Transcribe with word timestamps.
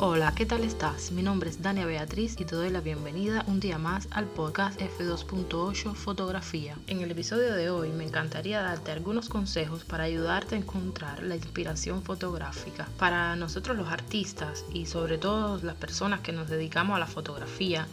Hola, 0.00 0.32
¿qué 0.36 0.46
tal 0.46 0.62
estás? 0.62 1.10
Mi 1.10 1.24
nombre 1.24 1.50
es 1.50 1.60
Dania 1.60 1.84
Beatriz 1.84 2.36
y 2.38 2.44
te 2.44 2.54
doy 2.54 2.70
la 2.70 2.80
bienvenida 2.80 3.42
un 3.48 3.58
día 3.58 3.78
más 3.78 4.06
al 4.12 4.26
podcast 4.26 4.80
F2.8 4.80 5.92
Fotografía. 5.96 6.76
En 6.86 7.00
el 7.00 7.10
episodio 7.10 7.52
de 7.52 7.68
hoy 7.70 7.88
me 7.88 8.04
encantaría 8.04 8.62
darte 8.62 8.92
algunos 8.92 9.28
consejos 9.28 9.82
para 9.82 10.04
ayudarte 10.04 10.54
a 10.54 10.58
encontrar 10.58 11.24
la 11.24 11.34
inspiración 11.34 12.04
fotográfica. 12.04 12.88
Para 12.96 13.34
nosotros 13.34 13.76
los 13.76 13.88
artistas 13.88 14.64
y 14.72 14.86
sobre 14.86 15.18
todo 15.18 15.58
las 15.64 15.74
personas 15.74 16.20
que 16.20 16.30
nos 16.30 16.48
dedicamos 16.48 16.94
a 16.94 17.00
la 17.00 17.08
fotografía, 17.08 17.88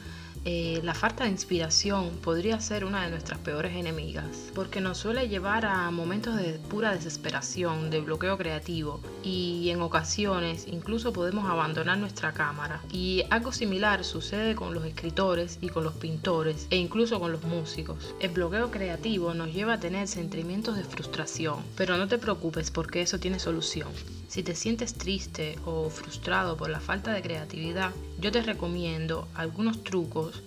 eh, 0.48 0.80
la 0.84 0.93
falta 0.93 1.23
de 1.23 1.32
inspiración 1.32 2.12
podría 2.21 2.59
ser 2.59 2.86
una 2.86 3.04
de 3.04 3.09
nuestras 3.09 3.39
peores 3.39 3.75
enemigas, 3.75 4.52
porque 4.54 4.80
nos 4.80 5.00
suele 5.00 5.27
llevar 5.27 5.66
a 5.66 5.89
momentos 5.89 6.36
de 6.38 6.59
pura 6.70 6.94
desesperación, 6.94 7.89
de 7.89 8.02
bloqueo 8.02 8.38
creativo 8.38 9.02
y 9.23 9.70
en 9.71 9.81
ocasiones 9.81 10.68
incluso 10.68 11.13
podemos 11.13 11.50
abandonar 11.50 11.98
nuestra 11.98 12.31
cámara. 12.31 12.80
Y 12.91 13.23
algo 13.31 13.52
similar 13.52 14.03
sucede 14.03 14.53
con 14.53 14.76
los 14.76 14.86
escritores 14.86 15.58
y 15.62 15.70
con 15.70 15.84
los 15.84 15.94
pintores 15.94 16.67
e 16.70 16.77
incluso 16.77 17.20
con 17.20 17.31
los 17.31 17.44
músicos. 17.44 18.14
El 18.20 18.30
bloqueo 18.30 18.70
creativo 18.70 19.34
nos 19.34 19.52
lleva 19.52 19.73
a 19.73 19.80
tener 19.80 20.08
sentimientos 20.08 20.77
de 20.77 20.84
frustración, 20.84 21.64
pero 21.75 21.98
no 21.98 22.08
te 22.08 22.20
preocupes 22.20 22.70
porque 22.70 23.02
eso 23.02 23.20
tiene 23.20 23.39
solución. 23.39 23.89
Si 24.35 24.44
te 24.44 24.53
sientes 24.53 24.95
triste 24.95 25.57
o 25.63 25.89
frustrado 25.89 26.57
por 26.57 26.70
la 26.70 26.81
falta 26.81 27.13
de 27.13 27.21
creatividad, 27.21 27.91
yo 28.20 28.34
te 28.34 28.41
recomiendo 28.41 29.30
algunos 29.34 29.81
trucos 29.81 30.44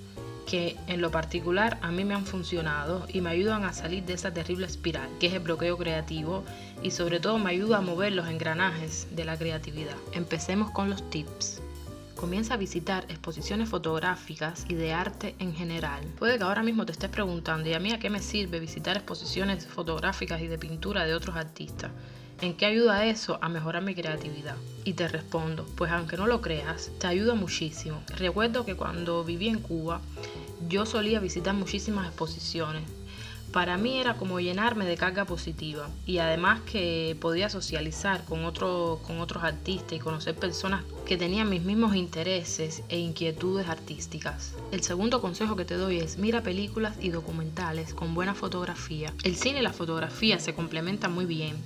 que 0.46 0.76
en 0.88 1.00
lo 1.00 1.10
particular 1.10 1.78
a 1.80 1.90
mí 1.90 2.04
me 2.04 2.12
han 2.12 2.26
funcionado 2.26 3.06
y 3.10 3.22
me 3.22 3.30
ayudan 3.30 3.64
a 3.64 3.72
salir 3.72 4.04
de 4.04 4.12
esa 4.12 4.34
terrible 4.34 4.66
espiral 4.66 5.08
que 5.18 5.28
es 5.28 5.32
el 5.32 5.38
bloqueo 5.40 5.78
creativo 5.78 6.44
y 6.82 6.90
sobre 6.90 7.18
todo 7.18 7.38
me 7.38 7.48
ayuda 7.48 7.78
a 7.78 7.80
mover 7.80 8.12
los 8.12 8.28
engranajes 8.28 9.06
de 9.12 9.24
la 9.24 9.38
creatividad. 9.38 9.96
Empecemos 10.12 10.70
con 10.70 10.90
los 10.90 11.08
tips. 11.08 11.62
Comienza 12.14 12.52
a 12.52 12.58
visitar 12.58 13.06
exposiciones 13.08 13.70
fotográficas 13.70 14.66
y 14.68 14.74
de 14.74 14.92
arte 14.92 15.34
en 15.38 15.54
general. 15.54 16.04
Puede 16.18 16.36
que 16.36 16.44
ahora 16.44 16.62
mismo 16.62 16.84
te 16.84 16.92
estés 16.92 17.08
preguntando, 17.08 17.70
¿y 17.70 17.72
a 17.72 17.80
mí 17.80 17.90
a 17.90 17.98
qué 17.98 18.10
me 18.10 18.20
sirve 18.20 18.60
visitar 18.60 18.98
exposiciones 18.98 19.66
fotográficas 19.66 20.42
y 20.42 20.46
de 20.46 20.58
pintura 20.58 21.06
de 21.06 21.14
otros 21.14 21.36
artistas? 21.36 21.90
¿En 22.40 22.54
qué 22.54 22.66
ayuda 22.66 23.04
eso 23.04 23.40
a 23.42 23.48
mejorar 23.48 23.82
mi 23.82 23.96
creatividad? 23.96 24.54
Y 24.84 24.92
te 24.92 25.08
respondo, 25.08 25.66
pues 25.74 25.90
aunque 25.90 26.16
no 26.16 26.28
lo 26.28 26.40
creas, 26.40 26.92
te 27.00 27.08
ayuda 27.08 27.34
muchísimo. 27.34 28.00
Recuerdo 28.16 28.64
que 28.64 28.76
cuando 28.76 29.24
viví 29.24 29.48
en 29.48 29.58
Cuba, 29.58 30.00
yo 30.68 30.86
solía 30.86 31.18
visitar 31.18 31.52
muchísimas 31.54 32.06
exposiciones. 32.06 32.84
Para 33.52 33.76
mí 33.76 33.98
era 33.98 34.14
como 34.14 34.38
llenarme 34.38 34.84
de 34.84 34.96
carga 34.96 35.24
positiva 35.24 35.88
y 36.06 36.18
además 36.18 36.60
que 36.60 37.16
podía 37.20 37.48
socializar 37.48 38.24
con, 38.24 38.40
con 38.52 39.20
otros 39.20 39.42
artistas 39.42 39.94
y 39.94 39.98
conocer 39.98 40.36
personas 40.36 40.84
que 41.06 41.16
tenían 41.16 41.48
mis 41.48 41.62
mismos 41.62 41.96
intereses 41.96 42.84
e 42.88 42.98
inquietudes 42.98 43.68
artísticas. 43.68 44.54
El 44.70 44.82
segundo 44.82 45.20
consejo 45.20 45.56
que 45.56 45.64
te 45.64 45.74
doy 45.74 45.98
es 45.98 46.18
mira 46.18 46.42
películas 46.42 46.94
y 47.00 47.08
documentales 47.08 47.94
con 47.94 48.14
buena 48.14 48.34
fotografía. 48.34 49.12
El 49.24 49.34
cine 49.34 49.58
y 49.58 49.62
la 49.62 49.72
fotografía 49.72 50.38
se 50.38 50.54
complementan 50.54 51.12
muy 51.12 51.24
bien 51.24 51.56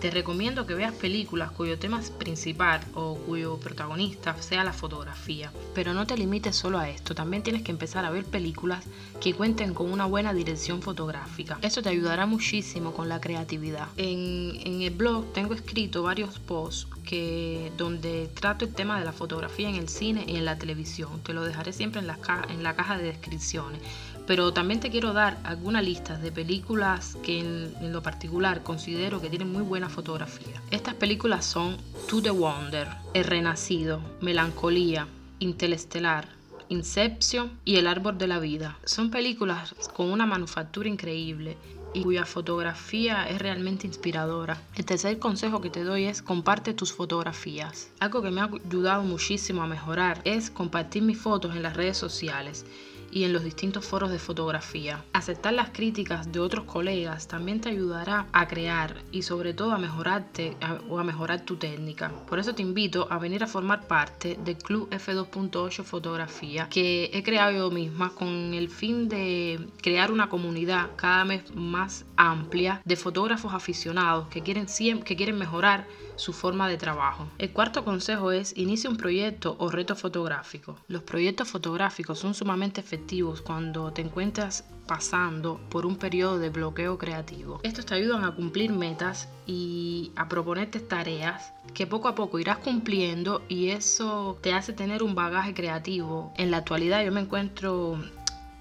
te 0.00 0.10
recomiendo 0.10 0.66
que 0.66 0.74
veas 0.74 0.92
películas 0.92 1.50
cuyo 1.50 1.78
tema 1.78 2.00
principal 2.18 2.80
o 2.94 3.14
cuyo 3.14 3.58
protagonista 3.58 4.40
sea 4.42 4.64
la 4.64 4.72
fotografía. 4.72 5.52
Pero 5.74 5.94
no 5.94 6.06
te 6.06 6.16
limites 6.16 6.56
solo 6.56 6.78
a 6.78 6.88
esto, 6.88 7.14
también 7.14 7.42
tienes 7.42 7.62
que 7.62 7.72
empezar 7.72 8.04
a 8.04 8.10
ver 8.10 8.24
películas 8.24 8.84
que 9.20 9.34
cuenten 9.34 9.74
con 9.74 9.90
una 9.90 10.04
buena 10.04 10.34
dirección 10.34 10.82
fotográfica. 10.82 11.58
Eso 11.62 11.82
te 11.82 11.88
ayudará 11.88 12.26
muchísimo 12.26 12.92
con 12.92 13.08
la 13.08 13.20
creatividad. 13.20 13.88
En, 13.96 14.82
el 14.82 14.90
blog 14.90 15.32
tengo 15.32 15.54
escrito 15.54 16.02
varios 16.02 16.38
posts 16.38 16.86
que, 17.04 17.72
donde 17.76 18.28
trato 18.34 18.66
el 18.66 18.74
tema 18.74 18.98
de 18.98 19.04
la 19.04 19.12
fotografía 19.12 19.68
en 19.68 19.76
el 19.76 19.88
cine 19.88 20.24
y 20.26 20.36
en 20.36 20.44
la 20.44 20.58
televisión. 20.58 21.20
Te 21.22 21.32
lo 21.32 21.42
dejaré 21.42 21.72
siempre 21.72 22.00
en 22.00 22.06
la, 22.06 22.18
en 22.50 22.62
la 22.62 22.76
caja 22.76 22.98
de 22.98 23.04
descripciones 23.04 23.80
pero 24.26 24.52
también 24.52 24.80
te 24.80 24.90
quiero 24.90 25.12
dar 25.12 25.38
algunas 25.44 25.84
listas 25.84 26.20
de 26.20 26.32
películas 26.32 27.16
que 27.22 27.38
en, 27.38 27.92
lo 27.92 28.02
particular 28.02 28.62
considero 28.62 29.20
que 29.20 29.30
tienen 29.30 29.52
muy 29.52 29.62
buena 29.62 29.88
fotografía. 29.88 30.60
Estas 30.70 30.94
películas 30.94 31.44
son 31.44 31.76
To 32.08 32.20
the 32.20 32.30
Wonder, 32.30 32.88
El 33.14 33.24
Renacido, 33.24 34.00
Melancolía, 34.20 35.06
Interestelar, 35.38 36.28
Inception 36.68 37.52
y 37.64 37.76
El 37.76 37.86
Árbol 37.86 38.18
de 38.18 38.26
la 38.26 38.40
Vida. 38.40 38.76
Son 38.84 39.10
películas 39.10 39.74
con 39.94 40.10
una 40.10 40.26
manufactura 40.26 40.88
increíble 40.88 41.56
y 41.94 42.02
cuya 42.02 42.26
fotografía 42.26 43.28
es 43.28 43.38
realmente 43.38 43.86
inspiradora. 43.86 44.60
El 44.74 44.84
tercer 44.84 45.18
consejo 45.18 45.60
que 45.60 45.70
te 45.70 45.84
doy 45.84 46.04
es 46.04 46.20
comparte 46.20 46.74
tus 46.74 46.92
fotografías. 46.92 47.90
Algo 48.00 48.20
que 48.20 48.30
me 48.30 48.40
ha 48.40 48.50
ayudado 48.66 49.02
muchísimo 49.02 49.62
a 49.62 49.66
mejorar 49.66 50.20
es 50.24 50.50
compartir 50.50 51.02
mis 51.02 51.18
fotos 51.18 51.54
en 51.54 51.62
las 51.62 51.76
redes 51.76 51.96
sociales 51.96 52.66
y 53.10 53.24
en 53.24 53.32
los 53.32 53.44
distintos 53.44 53.84
foros 53.84 54.10
de 54.10 54.18
fotografía. 54.18 55.04
Aceptar 55.12 55.54
las 55.54 55.70
críticas 55.70 56.30
de 56.32 56.40
otros 56.40 56.64
colegas 56.64 57.28
también 57.28 57.60
te 57.60 57.70
ayudará 57.70 58.26
a 58.32 58.46
crear 58.48 59.02
y 59.12 59.22
sobre 59.22 59.54
todo 59.54 59.72
a 59.72 59.78
mejorarte 59.78 60.56
o 60.88 60.98
a 60.98 61.04
mejorar 61.04 61.40
tu 61.40 61.56
técnica. 61.56 62.10
Por 62.28 62.38
eso 62.38 62.54
te 62.54 62.62
invito 62.62 63.06
a 63.10 63.18
venir 63.18 63.42
a 63.42 63.46
formar 63.46 63.86
parte 63.86 64.38
del 64.44 64.56
Club 64.56 64.88
F2.8 64.90 65.84
Fotografía 65.84 66.68
que 66.68 67.10
he 67.12 67.22
creado 67.22 67.52
yo 67.52 67.70
misma 67.70 68.10
con 68.10 68.54
el 68.54 68.68
fin 68.68 69.08
de 69.08 69.68
crear 69.82 70.10
una 70.10 70.28
comunidad 70.28 70.90
cada 70.96 71.24
vez 71.24 71.54
más 71.54 72.04
amplia 72.16 72.82
de 72.84 72.96
fotógrafos 72.96 73.54
aficionados 73.54 74.28
que 74.28 74.42
quieren, 74.42 74.66
que 75.02 75.16
quieren 75.16 75.38
mejorar 75.38 75.86
su 76.16 76.32
forma 76.32 76.68
de 76.68 76.78
trabajo. 76.78 77.28
El 77.38 77.52
cuarto 77.52 77.84
consejo 77.84 78.32
es 78.32 78.56
inicia 78.56 78.90
un 78.90 78.96
proyecto 78.96 79.56
o 79.58 79.70
reto 79.70 79.94
fotográfico. 79.94 80.76
Los 80.88 81.02
proyectos 81.02 81.48
fotográficos 81.48 82.18
son 82.18 82.34
sumamente 82.34 82.80
efectivos 82.80 83.42
cuando 83.42 83.92
te 83.92 84.02
encuentras 84.02 84.64
pasando 84.86 85.60
por 85.68 85.84
un 85.84 85.96
periodo 85.96 86.38
de 86.38 86.50
bloqueo 86.50 86.96
creativo. 86.96 87.60
Estos 87.62 87.86
te 87.86 87.94
ayudan 87.94 88.24
a 88.24 88.34
cumplir 88.34 88.72
metas 88.72 89.28
y 89.46 90.12
a 90.16 90.28
proponerte 90.28 90.80
tareas 90.80 91.52
que 91.74 91.86
poco 91.86 92.08
a 92.08 92.14
poco 92.14 92.38
irás 92.38 92.58
cumpliendo 92.58 93.42
y 93.48 93.70
eso 93.70 94.38
te 94.40 94.54
hace 94.54 94.72
tener 94.72 95.02
un 95.02 95.14
bagaje 95.14 95.54
creativo. 95.54 96.32
En 96.36 96.50
la 96.50 96.58
actualidad 96.58 97.04
yo 97.04 97.12
me 97.12 97.20
encuentro 97.20 97.98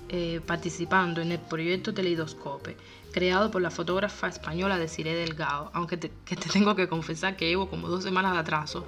eh, 0.10 0.42
participando 0.46 1.22
en 1.22 1.32
el 1.32 1.40
proyecto 1.40 1.94
Teleidoscope, 1.94 2.78
creado 3.12 3.50
por 3.50 3.62
la 3.62 3.72
fotógrafa 3.72 4.28
española 4.28 4.78
Desiree 4.78 5.16
Delgado, 5.16 5.72
aunque 5.74 5.98
te, 5.98 6.10
te 6.10 6.36
tengo 6.54 6.76
que 6.76 6.88
confesar 6.88 7.36
que 7.36 7.48
llevo 7.48 7.70
como 7.70 7.88
dos 7.88 8.04
semanas 8.04 8.34
de 8.34 8.40
atraso, 8.40 8.86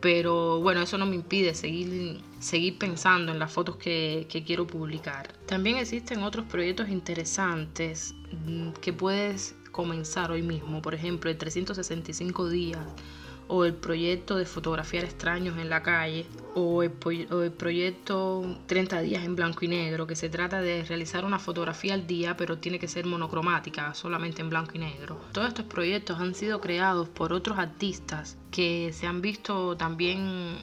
pero 0.00 0.60
bueno, 0.60 0.82
eso 0.82 0.98
no 0.98 1.06
me 1.06 1.16
impide 1.16 1.54
seguir, 1.54 2.20
seguir 2.38 2.78
pensando 2.78 3.32
en 3.32 3.38
las 3.38 3.52
fotos 3.52 3.76
que, 3.76 4.26
que 4.28 4.44
quiero 4.44 4.66
publicar. 4.66 5.32
También 5.46 5.76
existen 5.76 6.22
otros 6.22 6.46
proyectos 6.46 6.88
interesantes 6.88 8.14
mm, 8.46 8.70
que 8.80 8.92
puedes 8.92 9.56
comenzar 9.72 10.30
hoy 10.30 10.42
mismo, 10.42 10.82
por 10.82 10.94
ejemplo, 10.94 11.30
el 11.30 11.38
365 11.38 12.48
días 12.48 12.80
o 13.48 13.64
el 13.64 13.74
proyecto 13.74 14.36
de 14.36 14.44
fotografiar 14.44 15.04
extraños 15.04 15.58
en 15.58 15.68
la 15.70 15.82
calle 15.82 16.26
o 16.54 16.82
el, 16.82 16.90
proyecto 16.90 18.58
30 18.66 19.00
días 19.00 19.24
en 19.24 19.36
blanco 19.36 19.64
y 19.64 19.68
negro, 19.68 20.06
que 20.06 20.16
se 20.16 20.28
trata 20.28 20.60
de 20.60 20.84
realizar 20.84 21.24
una 21.24 21.38
fotografía 21.38 21.94
al 21.94 22.06
día, 22.06 22.36
pero 22.36 22.58
tiene 22.58 22.78
que 22.78 22.88
ser 22.88 23.06
monocromática, 23.06 23.94
solamente 23.94 24.42
en 24.42 24.50
blanco 24.50 24.72
y 24.74 24.78
negro. 24.78 25.20
Todos 25.32 25.48
estos 25.48 25.66
proyectos 25.66 26.20
han 26.20 26.34
sido 26.34 26.60
creados 26.60 27.08
por 27.08 27.32
otros 27.32 27.58
artistas 27.58 28.36
que 28.50 28.92
se 28.92 29.06
han 29.06 29.20
visto 29.20 29.76
también 29.76 30.58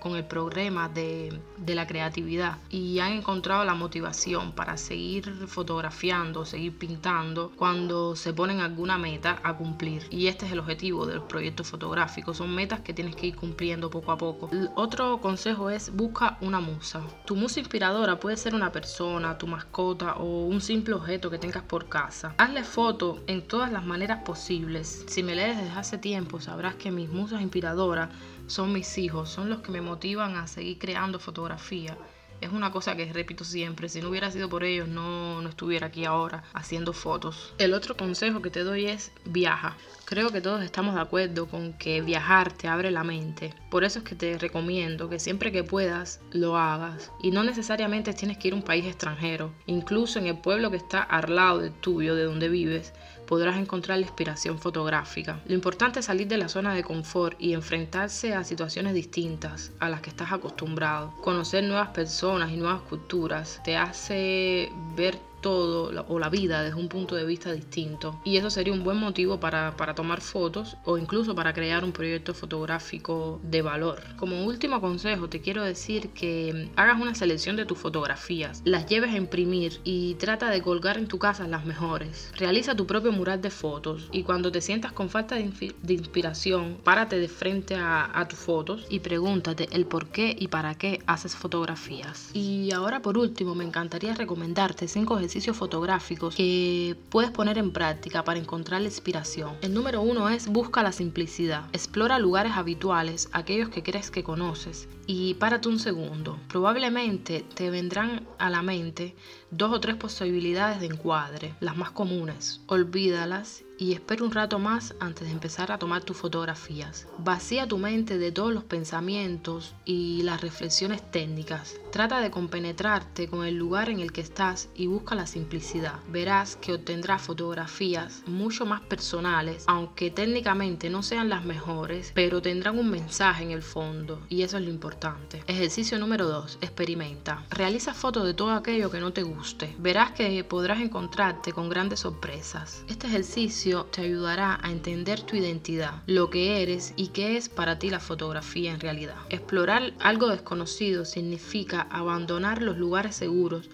con 0.00 0.16
el 0.16 0.24
programa 0.24 0.88
de, 0.88 1.40
de, 1.56 1.74
la 1.74 1.86
creatividad 1.86 2.58
y 2.70 2.98
han 2.98 3.12
encontrado 3.12 3.64
la 3.64 3.74
motivación 3.74 4.52
para 4.52 4.76
seguir 4.76 5.46
fotografiando, 5.46 6.44
seguir 6.44 6.76
pintando 6.76 7.52
cuando 7.56 8.16
se 8.16 8.32
ponen 8.32 8.60
alguna 8.60 8.98
meta 8.98 9.40
a 9.42 9.56
cumplir. 9.56 10.06
Y 10.10 10.26
este 10.26 10.46
es 10.46 10.52
el 10.52 10.58
objetivo 10.58 11.06
de 11.06 11.14
los 11.14 11.24
proyectos 11.24 11.68
fotográficos, 11.68 12.36
son 12.36 12.54
metas 12.54 12.80
que 12.80 12.92
tienes 12.92 13.16
que 13.16 13.28
ir 13.28 13.36
cumpliendo 13.36 13.90
poco 13.90 14.12
a 14.12 14.18
poco. 14.18 14.50
otro 14.74 15.20
consejo 15.20 15.70
es 15.70 15.94
busca 15.94 16.38
una 16.40 16.60
musa. 16.60 17.02
Tu 17.24 17.36
musa 17.36 17.60
inspiradora 17.60 18.18
puede 18.18 18.36
ser 18.36 18.54
una 18.54 18.72
persona, 18.72 19.38
tu 19.38 19.46
mascota 19.46 20.14
o 20.14 20.46
un 20.46 20.60
simple 20.60 20.94
objeto 20.94 21.30
que 21.30 21.38
tengas 21.38 21.62
por 21.62 21.88
casa. 21.88 22.34
Hazle 22.38 22.64
foto 22.64 23.20
en 23.26 23.46
todas 23.46 23.72
las 23.72 23.84
maneras 23.84 24.22
posibles. 24.24 25.04
Si 25.08 25.22
me 25.22 25.34
lees 25.34 25.56
desde 25.56 25.78
hace 25.78 25.98
tiempo 25.98 26.40
sabrás 26.40 26.74
que 26.74 26.90
mis 26.90 27.08
musas 27.08 27.21
inspiradoras 27.30 28.10
son 28.48 28.72
mis 28.72 28.98
hijos, 28.98 29.30
son 29.30 29.48
los 29.48 29.60
que 29.60 29.70
me 29.70 29.80
motivan 29.80 30.36
a 30.36 30.48
seguir 30.48 30.78
creando 30.78 31.20
fotografía 31.20 31.96
es 32.42 32.50
una 32.52 32.72
cosa 32.72 32.96
que 32.96 33.10
repito 33.12 33.44
siempre, 33.44 33.88
si 33.88 34.02
no 34.02 34.08
hubiera 34.08 34.30
sido 34.30 34.48
por 34.48 34.64
ellos 34.64 34.88
no, 34.88 35.40
no 35.40 35.48
estuviera 35.48 35.86
aquí 35.86 36.04
ahora 36.04 36.42
haciendo 36.52 36.92
fotos. 36.92 37.54
El 37.58 37.72
otro 37.72 37.96
consejo 37.96 38.42
que 38.42 38.50
te 38.50 38.64
doy 38.64 38.86
es 38.86 39.12
viaja. 39.24 39.76
Creo 40.04 40.30
que 40.30 40.40
todos 40.40 40.62
estamos 40.62 40.96
de 40.96 41.00
acuerdo 41.00 41.46
con 41.46 41.72
que 41.74 42.02
viajar 42.02 42.52
te 42.52 42.66
abre 42.66 42.90
la 42.90 43.04
mente. 43.04 43.54
Por 43.70 43.84
eso 43.84 44.00
es 44.00 44.04
que 44.04 44.16
te 44.16 44.36
recomiendo 44.38 45.08
que 45.08 45.20
siempre 45.20 45.52
que 45.52 45.62
puedas 45.62 46.20
lo 46.32 46.56
hagas. 46.56 47.12
Y 47.22 47.30
no 47.30 47.44
necesariamente 47.44 48.12
tienes 48.12 48.38
que 48.38 48.48
ir 48.48 48.54
a 48.54 48.56
un 48.56 48.62
país 48.62 48.84
extranjero. 48.86 49.52
Incluso 49.66 50.18
en 50.18 50.26
el 50.26 50.38
pueblo 50.38 50.70
que 50.70 50.78
está 50.78 51.00
al 51.00 51.34
lado 51.34 51.60
del 51.60 51.72
tuyo, 51.72 52.16
de 52.16 52.24
donde 52.24 52.48
vives, 52.48 52.92
podrás 53.26 53.56
encontrar 53.56 53.98
la 53.98 54.06
inspiración 54.06 54.58
fotográfica. 54.58 55.40
Lo 55.46 55.54
importante 55.54 56.00
es 56.00 56.06
salir 56.06 56.28
de 56.28 56.38
la 56.38 56.48
zona 56.48 56.74
de 56.74 56.82
confort 56.82 57.40
y 57.40 57.54
enfrentarse 57.54 58.34
a 58.34 58.44
situaciones 58.44 58.94
distintas 58.94 59.72
a 59.80 59.88
las 59.88 60.00
que 60.00 60.10
estás 60.10 60.32
acostumbrado. 60.32 61.14
Conocer 61.22 61.64
nuevas 61.64 61.88
personas 61.88 62.50
y 62.50 62.56
nuevas 62.56 62.82
culturas 62.82 63.60
te 63.64 63.76
hace 63.76 64.70
ver 64.96 65.18
todo 65.42 66.04
o 66.08 66.18
la 66.18 66.30
vida 66.30 66.62
desde 66.62 66.78
un 66.78 66.88
punto 66.88 67.14
de 67.14 67.26
vista 67.26 67.52
distinto. 67.52 68.20
Y 68.24 68.38
eso 68.38 68.48
sería 68.48 68.72
un 68.72 68.84
buen 68.84 68.96
motivo 68.96 69.40
para, 69.40 69.76
para 69.76 69.94
tomar 69.94 70.22
fotos 70.22 70.76
o 70.84 70.96
incluso 70.96 71.34
para 71.34 71.52
crear 71.52 71.84
un 71.84 71.92
proyecto 71.92 72.32
fotográfico 72.32 73.40
de 73.42 73.60
valor. 73.60 74.00
Como 74.16 74.44
último 74.46 74.80
consejo, 74.80 75.28
te 75.28 75.40
quiero 75.40 75.62
decir 75.62 76.10
que 76.10 76.70
hagas 76.76 77.00
una 77.00 77.14
selección 77.14 77.56
de 77.56 77.66
tus 77.66 77.78
fotografías, 77.78 78.62
las 78.64 78.86
lleves 78.86 79.12
a 79.12 79.16
imprimir 79.16 79.80
y 79.84 80.14
trata 80.14 80.48
de 80.48 80.62
colgar 80.62 80.96
en 80.96 81.08
tu 81.08 81.18
casa 81.18 81.46
las 81.48 81.66
mejores. 81.66 82.32
Realiza 82.36 82.74
tu 82.74 82.86
propio 82.86 83.12
mural 83.12 83.42
de 83.42 83.50
fotos 83.50 84.08
y 84.12 84.22
cuando 84.22 84.52
te 84.52 84.60
sientas 84.60 84.92
con 84.92 85.10
falta 85.10 85.34
de, 85.34 85.50
inspiración, 85.88 86.78
párate 86.82 87.18
de 87.18 87.28
frente 87.28 87.74
a, 87.74 88.10
a 88.18 88.28
tus 88.28 88.38
fotos 88.38 88.86
y 88.88 89.00
pregúntate 89.00 89.68
el 89.72 89.86
por 89.86 90.08
qué 90.08 90.36
y 90.38 90.48
para 90.48 90.76
qué 90.76 91.02
haces 91.06 91.34
fotografías. 91.34 92.30
Y 92.32 92.72
ahora 92.72 93.02
por 93.02 93.18
último, 93.18 93.54
me 93.54 93.64
encantaría 93.64 94.14
recomendarte 94.14 94.86
cinco 94.88 95.16
ejercicios 95.32 95.56
fotográficos 95.56 96.34
que 96.34 96.94
puedes 97.08 97.30
poner 97.30 97.56
en 97.56 97.72
práctica 97.72 98.22
para 98.22 98.38
encontrar 98.38 98.82
la 98.82 98.88
inspiración. 98.88 99.56
El 99.62 99.72
número 99.72 100.02
uno 100.02 100.28
es 100.28 100.46
busca 100.46 100.82
la 100.82 100.92
simplicidad. 100.92 101.64
Explora 101.72 102.18
lugares 102.18 102.52
habituales, 102.52 103.30
aquellos 103.32 103.70
que 103.70 103.82
crees 103.82 104.10
que 104.10 104.22
conoces, 104.22 104.88
y 105.06 105.32
párate 105.34 105.70
un 105.70 105.78
segundo. 105.78 106.38
Probablemente 106.48 107.46
te 107.54 107.70
vendrán 107.70 108.26
a 108.38 108.50
la 108.50 108.60
mente 108.60 109.16
dos 109.50 109.72
o 109.72 109.80
tres 109.80 109.96
posibilidades 109.96 110.80
de 110.80 110.86
encuadre, 110.86 111.54
las 111.60 111.78
más 111.78 111.92
comunes. 111.92 112.60
Olvídalas 112.66 113.64
y 113.82 113.94
espera 113.94 114.22
un 114.22 114.30
rato 114.30 114.60
más 114.60 114.94
antes 115.00 115.26
de 115.26 115.32
empezar 115.32 115.72
a 115.72 115.78
tomar 115.78 116.04
tus 116.04 116.16
fotografías. 116.16 117.08
Vacía 117.18 117.66
tu 117.66 117.78
mente 117.78 118.16
de 118.16 118.30
todos 118.30 118.54
los 118.54 118.62
pensamientos 118.62 119.74
y 119.84 120.22
las 120.22 120.40
reflexiones 120.40 121.02
técnicas. 121.10 121.74
Trata 121.90 122.20
de 122.20 122.30
compenetrarte 122.30 123.26
con 123.26 123.44
el 123.44 123.56
lugar 123.56 123.90
en 123.90 123.98
el 123.98 124.12
que 124.12 124.20
estás 124.20 124.68
y 124.76 124.86
busca 124.86 125.16
la 125.16 125.26
simplicidad. 125.26 125.96
Verás 126.08 126.54
que 126.54 126.74
obtendrás 126.74 127.22
fotografías 127.22 128.22
mucho 128.26 128.66
más 128.66 128.82
personales, 128.82 129.64
aunque 129.66 130.12
técnicamente 130.12 130.88
no 130.88 131.02
sean 131.02 131.28
las 131.28 131.44
mejores, 131.44 132.12
pero 132.14 132.40
tendrán 132.40 132.78
un 132.78 132.88
mensaje 132.88 133.42
en 133.42 133.50
el 133.50 133.62
fondo 133.62 134.22
y 134.28 134.42
eso 134.42 134.58
es 134.58 134.64
lo 134.64 134.70
importante. 134.70 135.42
Ejercicio 135.48 135.98
número 135.98 136.28
2. 136.28 136.58
Experimenta. 136.60 137.44
Realiza 137.50 137.94
fotos 137.94 138.26
de 138.26 138.34
todo 138.34 138.52
aquello 138.52 138.92
que 138.92 139.00
no 139.00 139.12
te 139.12 139.24
guste. 139.24 139.74
Verás 139.80 140.12
que 140.12 140.44
podrás 140.44 140.80
encontrarte 140.80 141.52
con 141.52 141.68
grandes 141.68 141.98
sorpresas. 141.98 142.84
Este 142.86 143.08
ejercicio 143.08 143.71
te 143.80 144.02
ayudará 144.02 144.60
a 144.62 144.70
entender 144.70 145.22
tu 145.22 145.36
identidad, 145.36 146.02
lo 146.06 146.30
que 146.30 146.62
eres 146.62 146.92
y 146.96 147.08
qué 147.08 147.36
es 147.36 147.48
para 147.48 147.78
ti 147.78 147.90
la 147.90 148.00
fotografía 148.00 148.72
en 148.72 148.80
realidad. 148.80 149.16
Explorar 149.30 149.94
algo 149.98 150.28
desconocido 150.28 151.04
significa 151.04 151.88
abandonar 151.90 152.62
los 152.62 152.76
lugares 152.76 153.16
seguros 153.16 153.70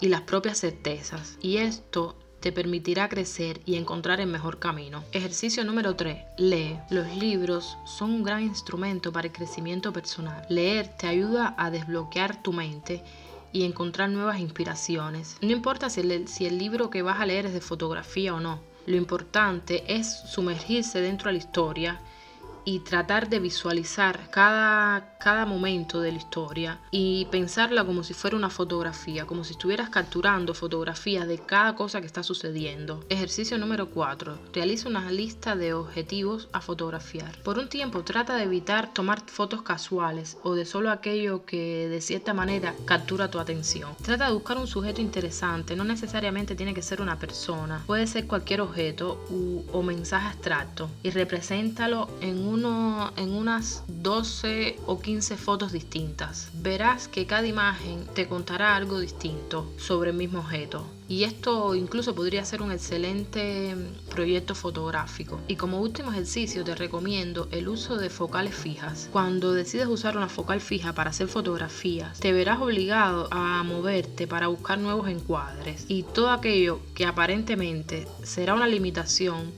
y 0.00 0.08
las 0.08 0.22
propias 0.22 0.60
certezas. 0.60 1.38
Y 1.40 1.56
esto 1.56 2.16
te 2.40 2.52
permitirá 2.52 3.08
crecer 3.08 3.60
y 3.64 3.76
encontrar 3.76 4.20
el 4.20 4.28
mejor 4.28 4.58
camino. 4.58 5.02
Ejercicio 5.12 5.64
número 5.64 5.96
3. 5.96 6.18
Lee. 6.36 6.78
Los 6.90 7.16
libros 7.16 7.76
son 7.84 8.10
un 8.10 8.22
gran 8.22 8.42
instrumento 8.42 9.12
para 9.12 9.26
el 9.26 9.32
crecimiento 9.32 9.92
personal. 9.92 10.44
Leer 10.48 10.88
te 10.96 11.08
ayuda 11.08 11.54
a 11.58 11.70
desbloquear 11.70 12.42
tu 12.42 12.52
mente 12.52 13.02
y 13.52 13.64
encontrar 13.64 14.10
nuevas 14.10 14.40
inspiraciones. 14.40 15.36
No 15.40 15.50
importa 15.50 15.90
si 15.90 16.00
el, 16.00 16.28
si 16.28 16.46
el 16.46 16.58
libro 16.58 16.90
que 16.90 17.02
vas 17.02 17.20
a 17.20 17.26
leer 17.26 17.46
es 17.46 17.54
de 17.54 17.60
fotografía 17.60 18.34
o 18.34 18.40
no. 18.40 18.60
Lo 18.88 18.96
importante 18.96 19.84
es 19.86 20.10
sumergirse 20.10 21.02
dentro 21.02 21.28
de 21.28 21.34
la 21.34 21.38
historia 21.44 22.00
y 22.68 22.80
tratar 22.80 23.30
de 23.30 23.38
visualizar 23.38 24.28
cada, 24.30 25.16
cada 25.16 25.46
momento 25.46 26.02
de 26.02 26.12
la 26.12 26.18
historia 26.18 26.78
y 26.90 27.26
pensarla 27.30 27.82
como 27.82 28.02
si 28.02 28.12
fuera 28.12 28.36
una 28.36 28.50
fotografía, 28.50 29.24
como 29.24 29.42
si 29.42 29.52
estuvieras 29.52 29.88
capturando 29.88 30.52
fotografías 30.52 31.26
de 31.26 31.38
cada 31.38 31.74
cosa 31.74 32.02
que 32.02 32.06
está 32.06 32.22
sucediendo. 32.22 33.02
Ejercicio 33.08 33.56
número 33.56 33.88
4. 33.88 34.38
Realiza 34.52 34.86
una 34.86 35.10
lista 35.10 35.56
de 35.56 35.72
objetivos 35.72 36.50
a 36.52 36.60
fotografiar. 36.60 37.38
Por 37.42 37.58
un 37.58 37.70
tiempo 37.70 38.04
trata 38.04 38.36
de 38.36 38.42
evitar 38.42 38.92
tomar 38.92 39.22
fotos 39.24 39.62
casuales 39.62 40.36
o 40.42 40.54
de 40.54 40.66
solo 40.66 40.90
aquello 40.90 41.46
que 41.46 41.88
de 41.88 42.02
cierta 42.02 42.34
manera 42.34 42.74
captura 42.84 43.30
tu 43.30 43.38
atención. 43.38 43.96
Trata 44.02 44.26
de 44.26 44.34
buscar 44.34 44.58
un 44.58 44.66
sujeto 44.66 45.00
interesante, 45.00 45.74
no 45.74 45.84
necesariamente 45.84 46.54
tiene 46.54 46.74
que 46.74 46.82
ser 46.82 47.00
una 47.00 47.18
persona, 47.18 47.82
puede 47.86 48.06
ser 48.06 48.26
cualquier 48.26 48.60
objeto 48.60 49.24
o 49.72 49.82
mensaje 49.82 50.26
abstracto 50.26 50.90
y 51.02 51.08
represéntalo 51.08 52.10
en 52.20 52.46
un 52.46 52.57
en 53.16 53.34
unas 53.34 53.84
12 53.86 54.78
o 54.86 55.00
15 55.00 55.36
fotos 55.36 55.72
distintas. 55.72 56.50
Verás 56.54 57.06
que 57.06 57.26
cada 57.26 57.46
imagen 57.46 58.04
te 58.14 58.26
contará 58.26 58.74
algo 58.74 58.98
distinto 58.98 59.70
sobre 59.76 60.10
el 60.10 60.16
mismo 60.16 60.40
objeto. 60.40 60.84
Y 61.08 61.24
esto 61.24 61.74
incluso 61.74 62.14
podría 62.14 62.44
ser 62.44 62.60
un 62.60 62.70
excelente 62.70 63.74
proyecto 64.10 64.54
fotográfico. 64.54 65.40
Y 65.48 65.56
como 65.56 65.80
último 65.80 66.10
ejercicio 66.10 66.64
te 66.64 66.74
recomiendo 66.74 67.48
el 67.50 67.68
uso 67.68 67.96
de 67.96 68.10
focales 68.10 68.54
fijas. 68.54 69.08
Cuando 69.10 69.52
decides 69.52 69.86
usar 69.86 70.16
una 70.16 70.28
focal 70.28 70.60
fija 70.60 70.92
para 70.92 71.10
hacer 71.10 71.28
fotografías, 71.28 72.18
te 72.20 72.32
verás 72.32 72.60
obligado 72.60 73.28
a 73.30 73.62
moverte 73.62 74.26
para 74.26 74.48
buscar 74.48 74.78
nuevos 74.78 75.08
encuadres. 75.08 75.86
Y 75.88 76.02
todo 76.02 76.30
aquello 76.30 76.80
que 76.94 77.06
aparentemente 77.06 78.06
será 78.22 78.54
una 78.54 78.66
limitación 78.66 79.50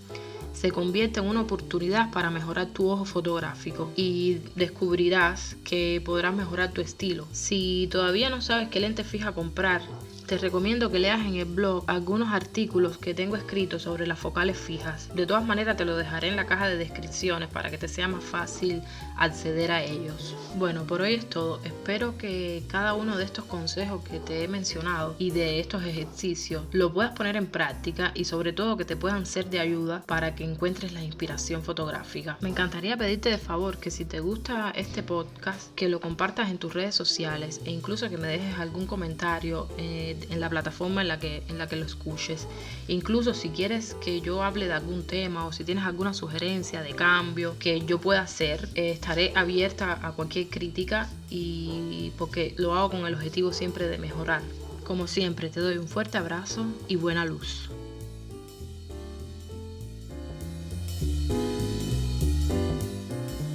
se 0.52 0.70
convierte 0.70 1.20
en 1.20 1.26
una 1.26 1.42
oportunidad 1.42 2.10
para 2.10 2.30
mejorar 2.30 2.66
tu 2.68 2.88
ojo 2.88 3.04
fotográfico 3.04 3.90
y 3.96 4.38
descubrirás 4.54 5.56
que 5.64 6.02
podrás 6.04 6.34
mejorar 6.34 6.72
tu 6.72 6.80
estilo. 6.80 7.26
Si 7.32 7.88
todavía 7.90 8.30
no 8.30 8.40
sabes 8.40 8.68
qué 8.68 8.80
lente 8.80 9.04
fija 9.04 9.32
comprar, 9.32 9.82
te 10.30 10.38
recomiendo 10.38 10.92
que 10.92 11.00
leas 11.00 11.26
en 11.26 11.34
el 11.34 11.44
blog 11.44 11.82
algunos 11.88 12.32
artículos 12.32 12.98
que 12.98 13.14
tengo 13.14 13.34
escritos 13.34 13.82
sobre 13.82 14.06
las 14.06 14.20
focales 14.20 14.56
fijas. 14.56 15.12
De 15.12 15.26
todas 15.26 15.44
maneras 15.44 15.76
te 15.76 15.84
lo 15.84 15.96
dejaré 15.96 16.28
en 16.28 16.36
la 16.36 16.46
caja 16.46 16.68
de 16.68 16.76
descripciones 16.76 17.48
para 17.48 17.68
que 17.68 17.78
te 17.78 17.88
sea 17.88 18.06
más 18.06 18.22
fácil 18.22 18.80
acceder 19.16 19.72
a 19.72 19.82
ellos. 19.82 20.36
Bueno, 20.54 20.84
por 20.84 21.00
hoy 21.00 21.14
es 21.14 21.28
todo. 21.28 21.60
Espero 21.64 22.16
que 22.16 22.62
cada 22.68 22.94
uno 22.94 23.16
de 23.16 23.24
estos 23.24 23.44
consejos 23.44 24.04
que 24.04 24.20
te 24.20 24.44
he 24.44 24.46
mencionado 24.46 25.16
y 25.18 25.32
de 25.32 25.58
estos 25.58 25.82
ejercicios 25.82 26.62
lo 26.70 26.92
puedas 26.92 27.10
poner 27.16 27.34
en 27.34 27.48
práctica 27.48 28.12
y 28.14 28.24
sobre 28.26 28.52
todo 28.52 28.76
que 28.76 28.84
te 28.84 28.94
puedan 28.94 29.26
ser 29.26 29.50
de 29.50 29.58
ayuda 29.58 30.04
para 30.06 30.36
que 30.36 30.44
encuentres 30.44 30.92
la 30.92 31.02
inspiración 31.02 31.64
fotográfica. 31.64 32.38
Me 32.40 32.50
encantaría 32.50 32.96
pedirte 32.96 33.30
de 33.30 33.38
favor 33.38 33.78
que 33.78 33.90
si 33.90 34.04
te 34.04 34.20
gusta 34.20 34.70
este 34.76 35.02
podcast, 35.02 35.74
que 35.74 35.88
lo 35.88 36.00
compartas 36.00 36.50
en 36.50 36.58
tus 36.58 36.72
redes 36.72 36.94
sociales 36.94 37.60
e 37.64 37.72
incluso 37.72 38.08
que 38.08 38.16
me 38.16 38.28
dejes 38.28 38.60
algún 38.60 38.86
comentario 38.86 39.66
eh, 39.76 40.18
en 40.30 40.40
la 40.40 40.50
plataforma 40.50 41.02
en 41.02 41.08
la 41.08 41.18
que, 41.18 41.42
en 41.48 41.58
la 41.58 41.66
que 41.66 41.76
lo 41.76 41.84
escuches. 41.84 42.46
Incluso 42.88 43.34
si 43.34 43.50
quieres 43.50 43.94
que 44.02 44.20
yo 44.20 44.42
hable 44.42 44.66
de 44.66 44.72
algún 44.72 45.06
tema 45.06 45.46
o 45.46 45.52
si 45.52 45.64
tienes 45.64 45.84
alguna 45.84 46.14
sugerencia 46.14 46.82
de 46.82 46.94
cambio 46.94 47.56
que 47.58 47.80
yo 47.86 47.98
pueda 47.98 48.22
hacer, 48.22 48.68
eh, 48.74 48.90
estaré 48.90 49.32
abierta 49.34 49.98
a 50.02 50.12
cualquier 50.12 50.48
crítica 50.48 51.08
y 51.30 52.12
porque 52.18 52.54
lo 52.56 52.74
hago 52.74 52.90
con 52.90 53.06
el 53.06 53.14
objetivo 53.14 53.52
siempre 53.52 53.86
de 53.86 53.98
mejorar. 53.98 54.42
Como 54.84 55.06
siempre, 55.06 55.50
te 55.50 55.60
doy 55.60 55.78
un 55.78 55.86
fuerte 55.86 56.18
abrazo 56.18 56.66
y 56.88 56.96
buena 56.96 57.24
luz. 57.24 57.70